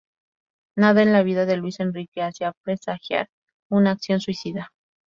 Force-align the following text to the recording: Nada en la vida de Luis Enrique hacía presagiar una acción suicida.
Nada 0.77 1.03
en 1.03 1.13
la 1.13 1.21
vida 1.21 1.45
de 1.45 1.57
Luis 1.57 1.79
Enrique 1.79 2.23
hacía 2.23 2.53
presagiar 2.63 3.29
una 3.69 3.91
acción 3.91 4.19
suicida. 4.19 4.73